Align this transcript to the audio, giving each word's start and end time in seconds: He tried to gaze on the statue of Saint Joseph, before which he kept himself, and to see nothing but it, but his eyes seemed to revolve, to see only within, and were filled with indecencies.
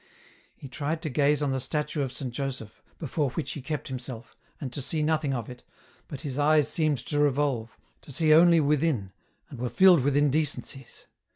He 0.55 0.67
tried 0.67 1.03
to 1.03 1.11
gaze 1.11 1.43
on 1.43 1.51
the 1.51 1.59
statue 1.59 2.01
of 2.01 2.11
Saint 2.11 2.33
Joseph, 2.33 2.81
before 2.97 3.29
which 3.29 3.51
he 3.51 3.61
kept 3.61 3.87
himself, 3.87 4.35
and 4.59 4.73
to 4.73 4.81
see 4.81 5.03
nothing 5.03 5.29
but 5.29 5.47
it, 5.47 5.63
but 6.07 6.21
his 6.21 6.39
eyes 6.39 6.67
seemed 6.67 6.97
to 6.97 7.19
revolve, 7.19 7.77
to 8.01 8.11
see 8.11 8.33
only 8.33 8.59
within, 8.59 9.11
and 9.51 9.59
were 9.59 9.69
filled 9.69 9.99
with 9.99 10.17
indecencies. 10.17 11.05